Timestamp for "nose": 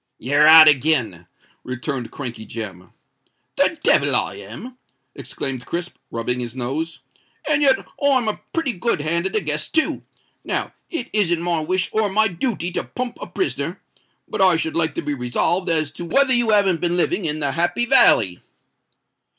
6.55-7.01